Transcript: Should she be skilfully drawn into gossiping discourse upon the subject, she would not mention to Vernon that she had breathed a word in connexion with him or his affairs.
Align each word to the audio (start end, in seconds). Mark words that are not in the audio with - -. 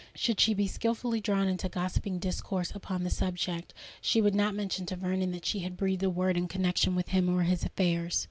Should 0.15 0.39
she 0.39 0.55
be 0.55 0.65
skilfully 0.65 1.21
drawn 1.21 1.47
into 1.47 1.69
gossiping 1.69 2.17
discourse 2.17 2.71
upon 2.73 3.03
the 3.03 3.11
subject, 3.11 3.71
she 4.01 4.19
would 4.19 4.33
not 4.33 4.55
mention 4.55 4.87
to 4.87 4.95
Vernon 4.95 5.29
that 5.31 5.45
she 5.45 5.59
had 5.59 5.77
breathed 5.77 6.01
a 6.01 6.09
word 6.09 6.37
in 6.37 6.47
connexion 6.47 6.95
with 6.95 7.09
him 7.09 7.29
or 7.29 7.43
his 7.43 7.63
affairs. 7.63 8.19